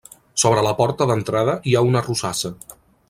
Sobre 0.43 0.63
la 0.67 0.71
porta 0.79 1.07
d'entrada 1.11 1.55
hi 1.73 1.77
ha 1.81 1.85
una 1.91 2.03
rosassa. 2.09 2.53